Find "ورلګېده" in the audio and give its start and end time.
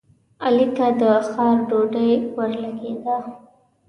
2.35-3.15